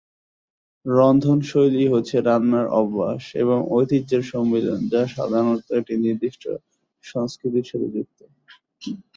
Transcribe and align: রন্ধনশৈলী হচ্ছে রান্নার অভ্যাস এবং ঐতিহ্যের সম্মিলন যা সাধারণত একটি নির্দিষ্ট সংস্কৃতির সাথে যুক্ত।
রন্ধনশৈলী 0.85 1.85
হচ্ছে 1.87 2.15
রান্নার 2.21 2.67
অভ্যাস 2.79 3.23
এবং 3.43 3.57
ঐতিহ্যের 3.71 4.23
সম্মিলন 4.31 4.79
যা 4.91 5.01
সাধারণত 5.15 5.67
একটি 5.79 5.93
নির্দিষ্ট 6.05 6.43
সংস্কৃতির 7.03 7.69
সাথে 7.69 7.87
যুক্ত। 7.95 8.19